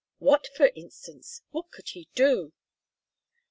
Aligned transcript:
"What, 0.17 0.47
for 0.55 0.71
instance? 0.75 1.43
What 1.51 1.69
could 1.69 1.89
he 1.89 2.09
do?" 2.15 2.53